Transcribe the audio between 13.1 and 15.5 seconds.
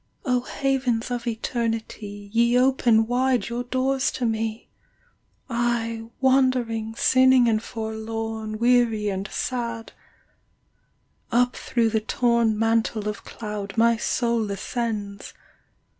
cloud my soul ascends.